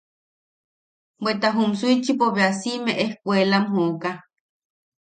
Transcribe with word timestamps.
Bweta 1.21 1.47
juum 1.55 1.71
Suichipo 1.79 2.25
bea 2.35 2.51
siʼime 2.61 2.91
ejkuelam 3.03 3.65
jokaa. 3.73 4.17